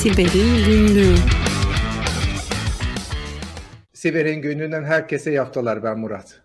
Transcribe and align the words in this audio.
Siber'in 0.00 0.64
Günlüğü 0.66 1.14
Siber'in 3.92 4.42
gününden 4.42 4.84
herkese 4.84 5.30
yaftalar 5.30 5.82
ben 5.82 5.98
Murat. 5.98 6.40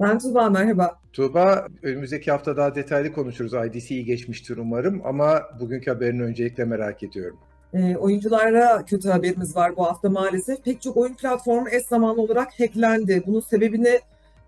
Ben 0.00 0.18
Tuğba 0.18 0.50
merhaba. 0.50 1.00
Tuğba 1.12 1.66
önümüzdeki 1.82 2.30
hafta 2.30 2.56
daha 2.56 2.74
detaylı 2.74 3.12
konuşuruz. 3.12 3.52
IDC 3.52 3.94
iyi 3.94 4.04
geçmiştir 4.04 4.56
umarım 4.56 5.02
ama 5.04 5.42
bugünkü 5.60 5.90
haberini 5.90 6.22
öncelikle 6.22 6.64
merak 6.64 7.02
ediyorum. 7.02 7.38
E, 7.74 7.96
oyunculara 7.96 8.84
kötü 8.84 9.08
haberimiz 9.08 9.56
var 9.56 9.76
bu 9.76 9.86
hafta 9.86 10.10
maalesef. 10.10 10.64
Pek 10.64 10.82
çok 10.82 10.96
oyun 10.96 11.14
platformu 11.14 11.68
eş 11.70 11.84
zamanlı 11.84 12.22
olarak 12.22 12.60
hacklendi. 12.60 13.22
Bunun 13.26 13.40
sebebini 13.40 14.00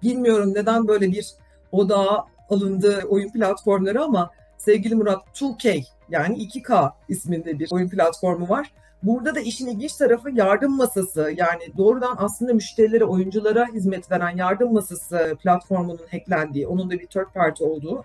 bilmiyorum 0.03 0.53
neden 0.55 0.89
böyle 0.89 1.13
bir 1.13 1.27
odağa 1.73 2.25
alındı 2.51 3.03
oyun 3.09 3.29
platformları 3.33 4.03
ama 4.03 4.31
sevgili 4.59 4.95
Murat 4.95 5.23
2K 5.35 5.85
yani 6.11 6.39
2K 6.39 6.93
isminde 7.09 7.59
bir 7.59 7.69
oyun 7.73 7.89
platformu 7.89 8.49
var. 8.49 8.73
Burada 9.03 9.35
da 9.35 9.41
işin 9.41 9.67
ilginç 9.67 9.93
tarafı 9.93 10.31
yardım 10.31 10.77
masası 10.77 11.33
yani 11.37 11.63
doğrudan 11.77 12.15
aslında 12.19 12.55
müşterilere, 12.55 13.05
oyunculara 13.05 13.67
hizmet 13.67 14.11
veren 14.11 14.37
yardım 14.37 14.73
masası 14.73 15.37
platformunun 15.43 16.01
hacklendiği, 16.11 16.67
onun 16.67 16.91
da 16.91 16.95
bir 16.95 17.07
third 17.07 17.33
party 17.35 17.65
olduğu 17.65 18.05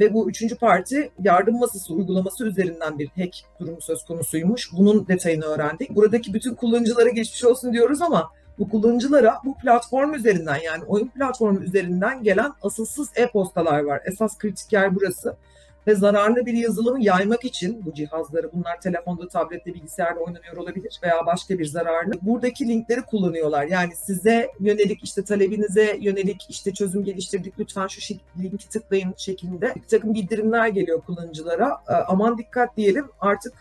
ve 0.00 0.14
bu 0.14 0.30
üçüncü 0.30 0.56
parti 0.56 1.10
yardım 1.24 1.58
masası 1.58 1.94
uygulaması 1.94 2.46
üzerinden 2.46 2.98
bir 2.98 3.08
hack 3.08 3.36
durumu 3.60 3.80
söz 3.80 4.04
konusuymuş. 4.04 4.70
Bunun 4.72 5.08
detayını 5.08 5.44
öğrendik. 5.44 5.96
Buradaki 5.96 6.34
bütün 6.34 6.54
kullanıcılara 6.54 7.08
geçmiş 7.08 7.44
olsun 7.44 7.72
diyoruz 7.72 8.02
ama 8.02 8.30
bu 8.58 8.68
kullanıcılara 8.68 9.38
bu 9.44 9.54
platform 9.58 10.14
üzerinden 10.14 10.58
yani 10.64 10.84
oyun 10.84 11.08
platformu 11.08 11.60
üzerinden 11.60 12.22
gelen 12.22 12.52
asılsız 12.62 13.10
e-postalar 13.14 13.80
var. 13.80 14.02
Esas 14.04 14.38
kritik 14.38 14.72
yer 14.72 14.94
burası 14.94 15.36
ve 15.86 15.94
zararlı 15.94 16.46
bir 16.46 16.52
yazılımı 16.52 17.04
yaymak 17.04 17.44
için 17.44 17.86
bu 17.86 17.94
cihazları 17.94 18.50
bunlar 18.52 18.80
telefonda, 18.80 19.28
tablette, 19.28 19.74
bilgisayarda 19.74 20.20
oynanıyor 20.20 20.56
olabilir 20.56 21.00
veya 21.02 21.26
başka 21.26 21.58
bir 21.58 21.64
zararlı. 21.64 22.12
Buradaki 22.22 22.68
linkleri 22.68 23.02
kullanıyorlar. 23.02 23.66
Yani 23.66 23.96
size 23.96 24.50
yönelik 24.60 25.04
işte 25.04 25.24
talebinize 25.24 25.96
yönelik 26.00 26.46
işte 26.48 26.72
çözüm 26.72 27.04
geliştirdik 27.04 27.58
lütfen 27.58 27.86
şu 27.86 28.14
linki 28.38 28.68
tıklayın 28.68 29.14
şeklinde 29.16 29.74
bir 29.76 29.88
takım 29.88 30.14
bildirimler 30.14 30.68
geliyor 30.68 31.00
kullanıcılara. 31.00 31.78
Aman 32.08 32.38
dikkat 32.38 32.76
diyelim 32.76 33.06
artık 33.20 33.52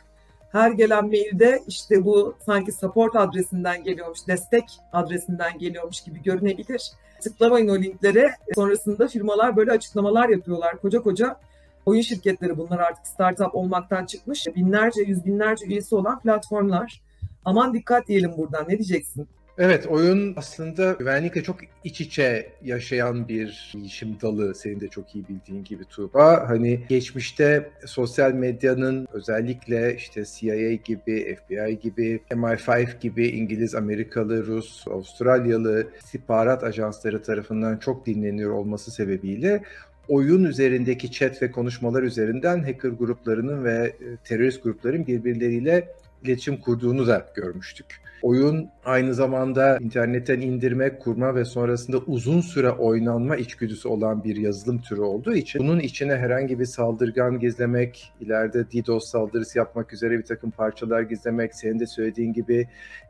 her 0.51 0.71
gelen 0.71 1.07
mailde 1.07 1.63
işte 1.67 2.05
bu 2.05 2.35
sanki 2.45 2.71
support 2.71 3.15
adresinden 3.15 3.83
geliyormuş, 3.83 4.19
destek 4.27 4.63
adresinden 4.93 5.57
geliyormuş 5.57 6.01
gibi 6.01 6.21
görünebilir. 6.21 6.91
Tıklamayın 7.21 7.67
o 7.67 7.77
linklere. 7.77 8.31
Sonrasında 8.55 9.07
firmalar 9.07 9.55
böyle 9.55 9.71
açıklamalar 9.71 10.29
yapıyorlar. 10.29 10.81
Koca 10.81 11.01
koca 11.01 11.35
oyun 11.85 12.01
şirketleri 12.01 12.57
bunlar 12.57 12.79
artık 12.79 13.07
startup 13.07 13.55
olmaktan 13.55 14.05
çıkmış. 14.05 14.47
Binlerce, 14.55 15.01
yüz 15.01 15.25
binlerce 15.25 15.65
üyesi 15.65 15.95
olan 15.95 16.19
platformlar. 16.19 17.01
Aman 17.45 17.73
dikkat 17.73 18.07
diyelim 18.07 18.31
buradan. 18.37 18.63
Ne 18.63 18.77
diyeceksin? 18.77 19.27
Evet, 19.57 19.87
oyun 19.87 20.33
aslında 20.37 20.91
güvenlikle 20.91 21.43
çok 21.43 21.57
iç 21.83 22.01
içe 22.01 22.51
yaşayan 22.63 23.27
bir 23.27 23.73
bilişim 23.75 24.17
dalı. 24.21 24.55
Senin 24.55 24.79
de 24.79 24.87
çok 24.87 25.15
iyi 25.15 25.27
bildiğin 25.27 25.63
gibi 25.63 25.85
Tuğba. 25.85 26.49
Hani 26.49 26.79
geçmişte 26.89 27.69
sosyal 27.85 28.31
medyanın 28.31 29.07
özellikle 29.13 29.95
işte 29.95 30.23
CIA 30.25 30.73
gibi, 30.73 31.35
FBI 31.35 31.79
gibi, 31.79 32.19
MI5 32.31 32.99
gibi 32.99 33.27
İngiliz, 33.27 33.75
Amerikalı, 33.75 34.45
Rus, 34.45 34.87
Avustralyalı 34.87 35.87
istihbarat 36.03 36.63
ajansları 36.63 37.23
tarafından 37.23 37.77
çok 37.77 38.05
dinleniyor 38.05 38.51
olması 38.51 38.91
sebebiyle 38.91 39.63
oyun 40.07 40.43
üzerindeki 40.43 41.11
chat 41.11 41.41
ve 41.41 41.51
konuşmalar 41.51 42.03
üzerinden 42.03 42.63
hacker 42.63 42.89
gruplarının 42.89 43.63
ve 43.63 43.71
e, 43.71 44.17
terörist 44.23 44.63
grupların 44.63 45.07
birbirleriyle 45.07 45.87
iletişim 46.23 46.57
kurduğunu 46.57 47.07
da 47.07 47.25
görmüştük. 47.35 48.01
Oyun 48.21 48.69
aynı 48.85 49.13
zamanda 49.13 49.77
internetten 49.77 50.41
indirme, 50.41 50.99
kurma 50.99 51.35
ve 51.35 51.45
sonrasında 51.45 51.97
uzun 51.97 52.41
süre 52.41 52.71
oynanma 52.71 53.35
içgüdüsü 53.35 53.87
olan 53.87 54.23
bir 54.23 54.35
yazılım 54.35 54.81
türü 54.81 55.01
olduğu 55.01 55.33
için 55.33 55.61
bunun 55.61 55.79
içine 55.79 56.15
herhangi 56.15 56.59
bir 56.59 56.65
saldırgan 56.65 57.39
gizlemek, 57.39 58.13
ileride 58.19 58.65
DDoS 58.71 59.11
saldırısı 59.11 59.57
yapmak 59.57 59.93
üzere 59.93 60.17
bir 60.17 60.25
takım 60.25 60.51
parçalar 60.51 61.01
gizlemek, 61.01 61.55
senin 61.55 61.79
de 61.79 61.87
söylediğin 61.87 62.33
gibi 62.33 62.67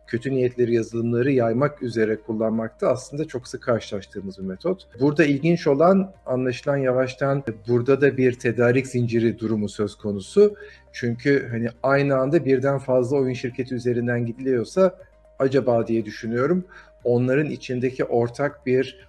kötü 0.07 0.31
niyetleri 0.31 0.73
yazılımları 0.73 1.31
yaymak 1.31 1.83
üzere 1.83 2.15
kullanmakta 2.15 2.87
aslında 2.87 3.25
çok 3.25 3.47
sık 3.47 3.63
karşılaştığımız 3.63 4.37
bir 4.37 4.43
metot. 4.43 4.87
Burada 4.99 5.25
ilginç 5.25 5.67
olan 5.67 6.13
anlaşılan 6.25 6.77
yavaştan 6.77 7.43
burada 7.67 8.01
da 8.01 8.17
bir 8.17 8.33
tedarik 8.33 8.87
zinciri 8.87 9.39
durumu 9.39 9.69
söz 9.69 9.95
konusu. 9.95 10.55
Çünkü 10.93 11.47
hani 11.51 11.67
aynı 11.83 12.15
anda 12.15 12.45
birden 12.45 12.77
fazla 12.77 13.17
oyun 13.17 13.33
şirketi 13.33 13.75
üzerinden 13.75 14.25
gidiliyorsa 14.25 14.95
acaba 15.39 15.87
diye 15.87 16.05
düşünüyorum. 16.05 16.65
Onların 17.03 17.49
içindeki 17.49 18.05
ortak 18.05 18.65
bir 18.65 19.07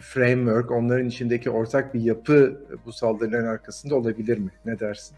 framework, 0.00 0.70
onların 0.70 1.06
içindeki 1.06 1.50
ortak 1.50 1.94
bir 1.94 2.00
yapı 2.00 2.60
bu 2.86 2.92
saldırıların 2.92 3.46
arkasında 3.46 3.94
olabilir 3.94 4.38
mi? 4.38 4.50
Ne 4.64 4.80
dersin? 4.80 5.16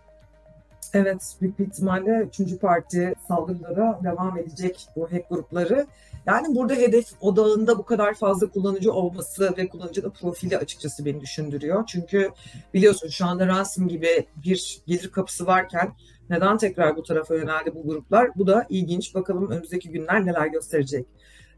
Evet, 0.95 1.37
büyük 1.41 1.59
bir 1.59 1.67
ihtimalle 1.67 2.27
üçüncü 2.29 2.59
parti 2.59 3.15
saldırılara 3.29 4.01
devam 4.05 4.39
edecek 4.39 4.89
bu 4.97 5.13
hack 5.13 5.29
grupları. 5.29 5.87
Yani 6.27 6.57
burada 6.57 6.75
hedef 6.75 7.07
odağında 7.21 7.79
bu 7.79 7.85
kadar 7.85 8.15
fazla 8.15 8.51
kullanıcı 8.51 8.93
olması 8.93 9.57
ve 9.57 9.69
kullanıcı 9.69 10.03
da 10.03 10.11
profili 10.11 10.59
açıkçası 10.59 11.05
beni 11.05 11.21
düşündürüyor. 11.21 11.85
Çünkü 11.87 12.31
biliyorsun 12.75 13.09
şu 13.09 13.27
anda 13.27 13.47
ransom 13.47 13.89
gibi 13.89 14.27
bir 14.45 14.83
gelir 14.87 15.11
kapısı 15.11 15.47
varken 15.47 15.93
neden 16.31 16.59
tekrar 16.59 16.97
bu 16.97 17.03
tarafa 17.03 17.35
yöneldi 17.35 17.75
bu 17.75 17.83
gruplar? 17.83 18.31
Bu 18.37 18.47
da 18.47 18.67
ilginç. 18.69 19.15
Bakalım 19.15 19.51
önümüzdeki 19.51 19.91
günler 19.91 20.27
neler 20.27 20.47
gösterecek. 20.47 21.07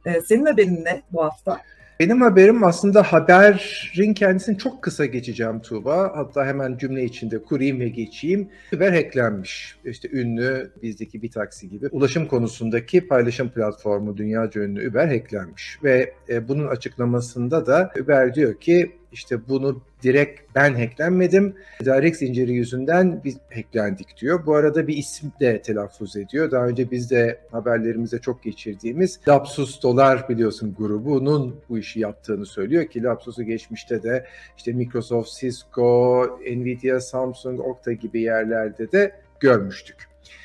Ee, 0.06 0.20
senin 0.20 0.46
haberin 0.46 0.84
ne 0.84 1.02
bu 1.12 1.24
hafta? 1.24 1.60
Benim 2.00 2.20
haberim 2.20 2.64
aslında 2.64 3.02
haberin 3.02 4.14
kendisini 4.14 4.58
çok 4.58 4.82
kısa 4.82 5.06
geçeceğim 5.06 5.60
Tuğba. 5.60 6.12
Hatta 6.14 6.46
hemen 6.46 6.78
cümle 6.78 7.04
içinde 7.04 7.42
kurayım 7.42 7.80
ve 7.80 7.88
geçeyim. 7.88 8.48
Uber 8.76 8.92
hacklenmiş. 8.92 9.76
İşte 9.84 10.08
ünlü 10.12 10.70
bizdeki 10.82 11.22
bir 11.22 11.30
taksi 11.30 11.68
gibi 11.68 11.88
ulaşım 11.88 12.26
konusundaki 12.26 13.08
paylaşım 13.08 13.48
platformu 13.50 14.16
dünyaca 14.16 14.60
ünlü 14.60 14.88
Uber 14.88 15.08
hacklenmiş. 15.08 15.78
Ve 15.84 16.12
e, 16.28 16.48
bunun 16.48 16.66
açıklamasında 16.66 17.66
da 17.66 17.92
Uber 18.00 18.34
diyor 18.34 18.54
ki 18.54 18.92
işte 19.14 19.48
bunu 19.48 19.82
direkt 20.02 20.40
ben 20.54 20.74
hacklenmedim. 20.74 21.54
Tedarik 21.78 22.16
zinciri 22.16 22.52
yüzünden 22.52 23.20
biz 23.24 23.36
hacklendik 23.54 24.16
diyor. 24.20 24.46
Bu 24.46 24.54
arada 24.54 24.86
bir 24.86 24.96
isim 24.96 25.32
de 25.40 25.62
telaffuz 25.62 26.16
ediyor. 26.16 26.50
Daha 26.50 26.66
önce 26.66 26.90
biz 26.90 27.10
de 27.10 27.40
haberlerimizde 27.50 28.18
çok 28.18 28.42
geçirdiğimiz 28.42 29.20
Lapsus 29.28 29.82
Dolar 29.82 30.28
biliyorsun 30.28 30.74
grubunun 30.78 31.60
bu 31.68 31.78
işi 31.78 32.00
yaptığını 32.00 32.46
söylüyor 32.46 32.86
ki 32.86 33.02
Lapsus'u 33.02 33.42
geçmişte 33.42 34.02
de 34.02 34.26
işte 34.56 34.72
Microsoft, 34.72 35.40
Cisco, 35.40 36.24
Nvidia, 36.56 37.00
Samsung, 37.00 37.60
Okta 37.60 37.92
gibi 37.92 38.20
yerlerde 38.20 38.92
de 38.92 39.12
görmüştük. 39.40 39.96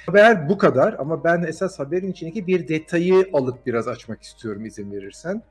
Haber 0.05 0.49
bu 0.49 0.57
kadar 0.57 0.95
ama 0.99 1.23
ben 1.23 1.43
esas 1.43 1.79
haberin 1.79 2.11
içindeki 2.11 2.47
bir 2.47 2.67
detayı 2.67 3.29
alıp 3.33 3.65
biraz 3.65 3.87
açmak 3.87 4.23
istiyorum 4.23 4.65
izin 4.65 4.91
verirsen. 4.91 5.41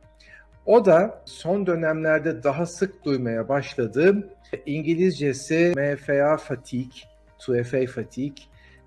O 0.67 0.85
da 0.85 1.23
son 1.25 1.67
dönemlerde 1.67 2.43
daha 2.43 2.67
sık 2.67 3.05
duymaya 3.05 3.49
başladığım 3.49 4.27
İngilizcesi 4.67 5.73
MFA 5.77 6.37
fatigue, 6.37 7.03
2FA 7.39 7.87
fatigue 7.87 8.45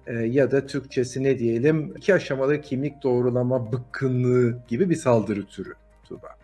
e, 0.08 0.14
ya 0.14 0.52
da 0.52 0.66
Türkçesi 0.66 1.24
ne 1.24 1.40
diyelim 1.40 1.94
iki 1.98 2.14
aşamalı 2.14 2.62
kimlik 2.62 3.04
doğrulama 3.04 3.72
bıkkınlığı 3.72 4.60
gibi 4.68 4.90
bir 4.90 4.96
saldırı 4.96 5.46
türü 5.46 5.74
Tuba. 6.04 6.41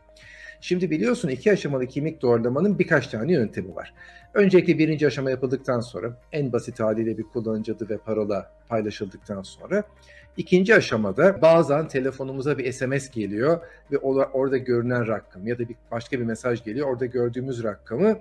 Şimdi 0.62 0.92
biliyorsun 0.92 1.30
iki 1.30 1.52
aşamalı 1.52 1.88
kimlik 1.88 2.22
doğrulamanın 2.22 2.80
birkaç 2.80 3.08
tane 3.08 3.34
yöntemi 3.34 3.76
var. 3.76 3.94
Öncelikle 4.34 4.78
birinci 4.78 5.08
aşama 5.08 5.32
yapıldıktan 5.32 5.80
sonra 5.80 6.18
en 6.32 6.54
basit 6.54 6.80
haliyle 6.80 7.18
bir 7.18 7.24
kullanıcı 7.24 7.74
adı 7.74 7.90
ve 7.90 7.98
parola 7.98 8.52
paylaşıldıktan 8.70 9.42
sonra 9.42 9.84
ikinci 10.38 10.76
aşamada 10.76 11.42
bazen 11.42 11.88
telefonumuza 11.88 12.58
bir 12.58 12.72
SMS 12.72 13.10
geliyor 13.10 13.60
ve 13.92 13.98
orada 13.98 14.58
görünen 14.58 15.08
rakam 15.08 15.48
ya 15.48 15.60
da 15.60 15.70
bir 15.70 15.76
başka 15.92 16.20
bir 16.20 16.26
mesaj 16.26 16.64
geliyor. 16.64 16.88
Orada 16.88 17.06
gördüğümüz 17.06 17.64
rakamı 17.64 18.20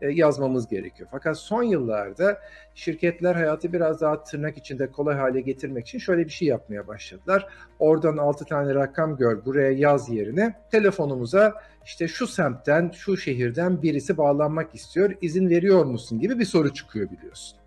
yazmamız 0.00 0.68
gerekiyor. 0.68 1.08
Fakat 1.12 1.38
son 1.38 1.62
yıllarda 1.62 2.38
şirketler 2.74 3.34
hayatı 3.34 3.72
biraz 3.72 4.00
daha 4.00 4.22
tırnak 4.22 4.58
içinde 4.58 4.90
kolay 4.90 5.16
hale 5.16 5.40
getirmek 5.40 5.86
için 5.86 5.98
şöyle 5.98 6.24
bir 6.24 6.30
şey 6.30 6.48
yapmaya 6.48 6.86
başladılar. 6.86 7.46
Oradan 7.78 8.16
6 8.16 8.44
tane 8.44 8.74
rakam 8.74 9.16
gör, 9.16 9.44
buraya 9.44 9.72
yaz 9.72 10.08
yerine 10.08 10.54
telefonumuza 10.70 11.54
işte 11.84 12.08
şu 12.08 12.26
semtten, 12.26 12.90
şu 12.94 13.16
şehirden 13.16 13.82
birisi 13.82 14.16
bağlanmak 14.16 14.74
istiyor, 14.74 15.14
izin 15.20 15.48
veriyor 15.48 15.84
musun 15.84 16.20
gibi 16.20 16.38
bir 16.38 16.44
soru 16.44 16.74
çıkıyor 16.74 17.10
biliyorsun. 17.10 17.58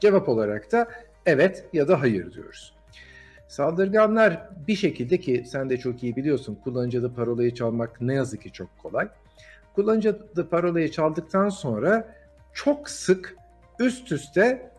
Cevap 0.00 0.28
olarak 0.28 0.72
da 0.72 0.88
evet 1.26 1.64
ya 1.72 1.88
da 1.88 2.00
hayır 2.00 2.32
diyoruz. 2.32 2.74
Saldırganlar 3.48 4.48
bir 4.68 4.76
şekilde 4.76 5.18
ki 5.18 5.44
sen 5.46 5.70
de 5.70 5.76
çok 5.76 6.02
iyi 6.02 6.16
biliyorsun 6.16 6.54
kullanıcı 6.64 7.00
adı 7.00 7.14
parolayı 7.14 7.54
çalmak 7.54 8.00
ne 8.00 8.14
yazık 8.14 8.42
ki 8.42 8.52
çok 8.52 8.78
kolay 8.78 9.08
kullanıcı 9.74 10.10
adı 10.10 10.48
parolayı 10.48 10.90
çaldıktan 10.90 11.48
sonra 11.48 12.14
çok 12.52 12.90
sık 12.90 13.36
üst 13.80 14.12
üste 14.12 14.70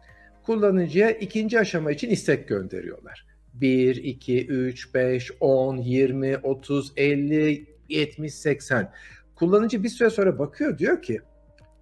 kullanıcıya 0.46 1.12
ikinci 1.12 1.60
aşama 1.60 1.92
için 1.92 2.10
istek 2.10 2.48
gönderiyorlar. 2.48 3.26
1, 3.54 3.96
2, 3.96 4.48
3, 4.48 4.94
5, 4.94 5.32
10, 5.40 5.78
20, 5.78 6.38
30, 6.38 6.94
50, 6.98 7.66
70, 7.90 8.34
80. 8.34 8.92
Kullanıcı 9.36 9.84
bir 9.84 9.90
süre 9.90 10.10
sonra 10.10 10.40
bakıyor 10.40 10.78
diyor 10.78 11.02
ki 11.02 11.22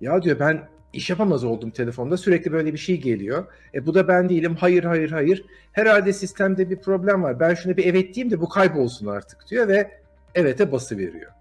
ya 0.02 0.22
diyor 0.22 0.40
ben 0.40 0.70
iş 0.94 1.10
yapamaz 1.10 1.44
oldum 1.44 1.72
telefonda 1.72 2.18
sürekli 2.18 2.52
böyle 2.52 2.74
bir 2.74 2.78
şey 2.78 3.02
geliyor. 3.02 3.46
E 3.74 3.86
bu 3.86 3.94
da 3.94 4.08
ben 4.08 4.30
değilim 4.30 4.56
hayır 4.56 4.84
hayır 4.84 5.12
hayır 5.12 5.46
herhalde 5.72 6.14
sistemde 6.14 6.70
bir 6.70 6.78
problem 6.78 7.24
var 7.24 7.40
ben 7.40 7.54
şuna 7.54 7.78
bir 7.78 7.86
evet 7.86 8.16
diyeyim 8.16 8.32
de 8.32 8.42
bu 8.42 8.50
kaybolsun 8.50 9.08
artık 9.08 9.48
diyor 9.50 9.68
ve 9.68 9.92
evet'e 10.36 10.72
bası 10.72 10.98
veriyor. 10.98 11.32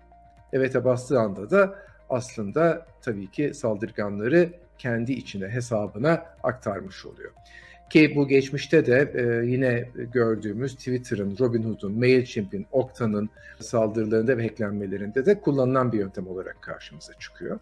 Evet'e 0.53 0.85
bastığı 0.85 1.21
anda 1.21 1.51
da 1.51 1.75
aslında 2.11 2.87
tabii 3.03 3.31
ki 3.31 3.55
saldırganları 3.55 4.49
kendi 4.79 5.13
içine 5.13 5.49
hesabına 5.49 6.27
aktarmış 6.43 7.07
oluyor. 7.07 7.31
Ki 7.91 8.13
bu 8.17 8.29
geçmişte 8.29 8.87
de 8.87 9.13
e, 9.15 9.47
yine 9.47 9.89
gördüğümüz 10.13 10.75
Twitter'ın, 10.77 11.37
Robinhood'un, 11.41 11.99
Mailchimp'in, 11.99 12.67
Okta'nın 12.73 13.31
saldırılarında 13.61 14.39
ve 14.39 14.43
hacklenmelerinde 14.43 15.27
de 15.27 15.41
kullanılan 15.41 15.93
bir 15.93 15.99
yöntem 15.99 16.29
olarak 16.29 16.63
karşımıza 16.63 17.13
çıkıyor. 17.13 17.59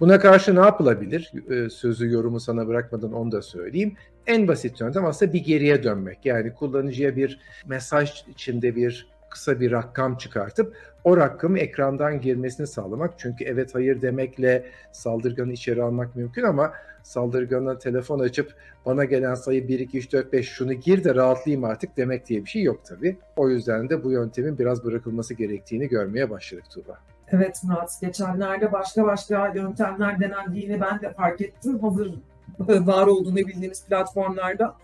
Buna 0.00 0.18
karşı 0.18 0.56
ne 0.56 0.60
yapılabilir? 0.60 1.32
E, 1.50 1.70
sözü 1.70 2.10
yorumu 2.10 2.40
sana 2.40 2.68
bırakmadan 2.68 3.12
onu 3.12 3.32
da 3.32 3.42
söyleyeyim. 3.42 3.94
En 4.26 4.48
basit 4.48 4.80
yöntem 4.80 5.04
aslında 5.04 5.32
bir 5.32 5.44
geriye 5.44 5.82
dönmek. 5.82 6.26
Yani 6.26 6.54
kullanıcıya 6.54 7.16
bir 7.16 7.40
mesaj 7.66 8.24
içinde 8.28 8.76
bir 8.76 9.06
kısa 9.30 9.60
bir 9.60 9.72
rakam 9.72 10.16
çıkartıp 10.16 10.76
o 11.04 11.16
rakamı 11.16 11.58
ekrandan 11.58 12.20
girmesini 12.20 12.66
sağlamak. 12.66 13.14
Çünkü 13.18 13.44
evet 13.44 13.74
hayır 13.74 14.02
demekle 14.02 14.64
saldırganı 14.92 15.52
içeri 15.52 15.82
almak 15.82 16.16
mümkün 16.16 16.42
ama 16.42 16.72
saldırgana 17.02 17.78
telefon 17.78 18.18
açıp 18.18 18.54
bana 18.86 19.04
gelen 19.04 19.34
sayı 19.34 19.68
1, 19.68 19.78
2, 19.78 19.98
3, 19.98 20.12
4, 20.12 20.32
5 20.32 20.48
şunu 20.48 20.72
gir 20.72 21.04
de 21.04 21.14
rahatlayayım 21.14 21.64
artık 21.64 21.96
demek 21.96 22.28
diye 22.28 22.44
bir 22.44 22.50
şey 22.50 22.62
yok 22.62 22.84
tabii. 22.84 23.16
O 23.36 23.48
yüzden 23.48 23.88
de 23.88 24.04
bu 24.04 24.12
yöntemin 24.12 24.58
biraz 24.58 24.84
bırakılması 24.84 25.34
gerektiğini 25.34 25.88
görmeye 25.88 26.30
başladık 26.30 26.64
Tuğba. 26.74 26.98
Evet 27.28 27.60
Murat, 27.64 27.98
geçenlerde 28.00 28.72
başka 28.72 29.04
başka 29.04 29.52
yöntemler 29.54 30.20
denendiğini 30.20 30.80
ben 30.80 31.00
de 31.00 31.12
fark 31.12 31.40
ettim. 31.40 31.78
Hazır 31.78 32.14
var 32.86 33.06
olduğunu 33.06 33.36
bildiğimiz 33.36 33.86
platformlarda. 33.86 34.74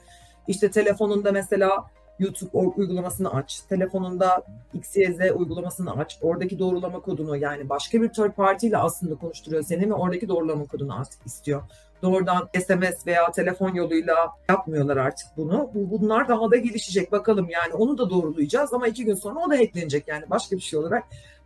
İşte 0.49 0.71
telefonunda 0.71 1.33
mesela 1.33 1.85
YouTube 2.19 2.59
uygulamasını 2.59 3.35
aç, 3.35 3.61
telefonunda 3.61 4.43
XYZ 4.75 5.19
uygulamasını 5.35 5.93
aç, 5.97 6.19
oradaki 6.23 6.59
doğrulama 6.59 7.01
kodunu 7.01 7.37
yani 7.37 7.69
başka 7.69 8.03
bir 8.03 8.09
third 8.09 8.33
party 8.33 8.67
ile 8.67 8.77
aslında 8.77 9.15
konuşturuyor 9.15 9.63
seni 9.63 9.91
ve 9.91 9.95
oradaki 9.95 10.29
doğrulama 10.29 10.65
kodunu 10.65 11.01
artık 11.01 11.27
istiyor. 11.27 11.63
Doğrudan 12.03 12.49
SMS 12.67 13.07
veya 13.07 13.31
telefon 13.31 13.75
yoluyla 13.75 14.15
yapmıyorlar 14.49 14.97
artık 14.97 15.27
bunu. 15.37 15.71
Bunlar 15.75 16.29
daha 16.29 16.51
da 16.51 16.57
gelişecek 16.57 17.13
bakalım 17.13 17.49
yani 17.51 17.75
onu 17.75 17.99
da 17.99 18.11
doğrulayacağız 18.11 18.75
ama 18.75 18.89
iki 18.89 19.05
gün 19.05 19.15
sonra 19.15 19.41
o 19.41 19.51
da 19.51 19.55
hacklenecek 19.55 20.09
yani 20.09 20.25
başka 20.31 20.57
bir 20.57 20.61
şey 20.61 20.79
olarak 20.79 21.05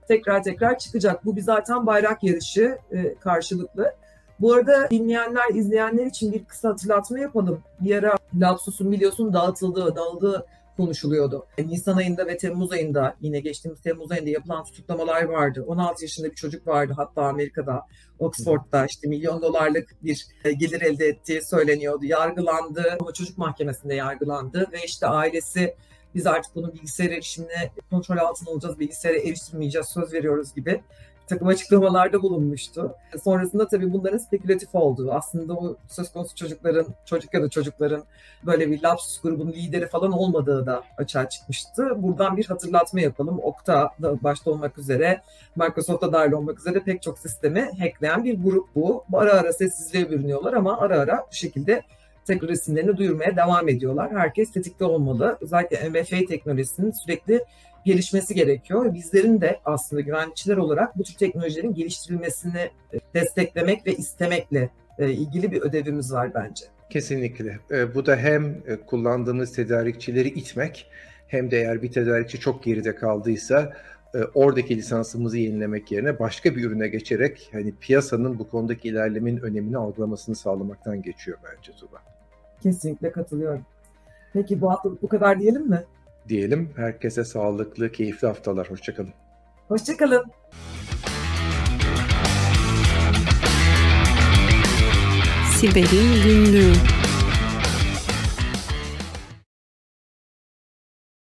tekrar 0.08 0.42
tekrar 0.42 0.78
çıkacak. 0.78 1.24
Bu 1.24 1.36
bir 1.36 1.40
zaten 1.40 1.86
bayrak 1.86 2.22
yarışı 2.22 2.78
e, 2.92 3.14
karşılıklı. 3.14 3.94
Bu 4.40 4.52
arada 4.52 4.90
dinleyenler, 4.90 5.54
izleyenler 5.54 6.06
için 6.06 6.32
bir 6.32 6.44
kısa 6.44 6.68
hatırlatma 6.68 7.18
yapalım. 7.18 7.62
Bir 7.80 7.96
ara 7.96 8.16
Lapsus'un 8.40 8.92
biliyorsun 8.92 9.32
dağıtıldığı, 9.32 9.96
dağıldığı 9.96 10.46
konuşuluyordu. 10.82 11.46
Nisan 11.58 11.96
ayında 11.96 12.26
ve 12.26 12.36
Temmuz 12.36 12.72
ayında 12.72 13.16
yine 13.20 13.40
geçtiğimiz 13.40 13.80
Temmuz 13.80 14.12
ayında 14.12 14.30
yapılan 14.30 14.64
tutuklamalar 14.64 15.22
vardı. 15.22 15.64
16 15.66 16.04
yaşında 16.04 16.30
bir 16.30 16.34
çocuk 16.34 16.66
vardı 16.66 16.92
hatta 16.96 17.22
Amerika'da, 17.22 17.82
Oxford'da 18.18 18.86
işte 18.86 19.08
milyon 19.08 19.42
dolarlık 19.42 19.96
bir 20.02 20.26
e, 20.44 20.52
gelir 20.52 20.80
elde 20.80 21.06
ettiği 21.06 21.42
söyleniyordu. 21.44 22.04
Yargılandı 22.04 22.96
ama 23.00 23.12
çocuk 23.12 23.38
mahkemesinde 23.38 23.94
yargılandı 23.94 24.68
ve 24.72 24.84
işte 24.84 25.06
ailesi 25.06 25.76
biz 26.14 26.26
artık 26.26 26.54
bunun 26.54 26.74
bilgisayar 26.74 27.10
erişimine 27.10 27.70
kontrol 27.90 28.16
altına 28.16 28.50
olacağız, 28.50 28.78
bilgisayara 28.78 29.18
eriştirmeyeceğiz, 29.18 29.88
söz 29.88 30.12
veriyoruz 30.12 30.54
gibi 30.54 30.82
takım 31.32 31.48
açıklamalarda 31.48 32.22
bulunmuştu. 32.22 32.94
Sonrasında 33.24 33.68
tabii 33.68 33.92
bunların 33.92 34.18
spekülatif 34.18 34.74
olduğu, 34.74 35.12
aslında 35.12 35.54
o 35.54 35.76
söz 35.88 36.12
konusu 36.12 36.34
çocukların, 36.34 36.86
çocuk 37.04 37.34
ya 37.34 37.42
da 37.42 37.48
çocukların 37.48 38.04
böyle 38.46 38.70
bir 38.70 38.82
Lapsus 38.82 39.20
grubunun 39.20 39.52
lideri 39.52 39.86
falan 39.86 40.12
olmadığı 40.12 40.66
da 40.66 40.82
açığa 40.98 41.28
çıkmıştı. 41.28 42.02
Buradan 42.02 42.36
bir 42.36 42.46
hatırlatma 42.46 43.00
yapalım. 43.00 43.40
Okta 43.42 43.90
da 44.02 44.22
başta 44.22 44.50
olmak 44.50 44.78
üzere, 44.78 45.20
Microsoft'ta 45.56 46.12
dahil 46.12 46.32
olmak 46.32 46.58
üzere 46.58 46.80
pek 46.80 47.02
çok 47.02 47.18
sistemi 47.18 47.70
hackleyen 47.78 48.24
bir 48.24 48.42
grup 48.42 48.74
bu. 48.74 49.04
Ara 49.12 49.32
ara 49.32 49.52
sessizliğe 49.52 50.10
bürünüyorlar 50.10 50.52
ama 50.52 50.80
ara 50.80 50.98
ara 50.98 51.26
bu 51.30 51.34
şekilde 51.34 51.82
tekrar 52.26 52.48
isimlerini 52.48 52.96
duyurmaya 52.96 53.36
devam 53.36 53.68
ediyorlar. 53.68 54.10
Herkes 54.12 54.52
tetikte 54.52 54.84
olmalı. 54.84 55.38
Özellikle 55.40 55.88
MFA 55.88 56.26
teknolojisinin 56.28 56.90
sürekli 56.90 57.44
gelişmesi 57.84 58.34
gerekiyor. 58.34 58.94
Bizlerin 58.94 59.40
de 59.40 59.60
aslında 59.64 60.02
güvenlikçiler 60.02 60.56
olarak 60.56 60.98
bu 60.98 61.02
tür 61.02 61.14
teknolojilerin 61.14 61.74
geliştirilmesini 61.74 62.70
e, 62.92 62.98
desteklemek 63.14 63.86
ve 63.86 63.94
istemekle 63.94 64.70
e, 64.98 65.10
ilgili 65.10 65.52
bir 65.52 65.62
ödevimiz 65.62 66.12
var 66.12 66.34
bence. 66.34 66.64
Kesinlikle. 66.90 67.58
E, 67.70 67.94
bu 67.94 68.06
da 68.06 68.16
hem 68.16 68.56
kullandığımız 68.86 69.52
tedarikçileri 69.52 70.28
itmek 70.28 70.86
hem 71.26 71.50
de 71.50 71.58
eğer 71.58 71.82
bir 71.82 71.92
tedarikçi 71.92 72.40
çok 72.40 72.62
geride 72.62 72.94
kaldıysa 72.94 73.72
oradaki 74.34 74.76
lisansımızı 74.76 75.38
yenilemek 75.38 75.92
yerine 75.92 76.18
başka 76.18 76.56
bir 76.56 76.64
ürüne 76.64 76.88
geçerek 76.88 77.48
hani 77.52 77.74
piyasanın 77.80 78.38
bu 78.38 78.48
konudaki 78.48 78.88
ilerlemenin 78.88 79.40
önemini 79.40 79.76
algılamasını 79.76 80.36
sağlamaktan 80.36 81.02
geçiyor 81.02 81.38
bence 81.44 81.72
Tuba. 81.72 82.02
Kesinlikle 82.62 83.12
katılıyorum. 83.12 83.62
Peki 84.32 84.60
bu 84.60 84.70
hafta 84.70 84.90
bu 85.02 85.08
kadar 85.08 85.40
diyelim 85.40 85.68
mi? 85.68 85.84
Diyelim. 86.28 86.70
Herkese 86.76 87.24
sağlıklı, 87.24 87.92
keyifli 87.92 88.26
haftalar. 88.28 88.70
Hoşçakalın. 88.70 89.12
Hoşçakalın. 89.68 90.24
Siber'in 95.56 96.22
Günlüğü 96.24 96.72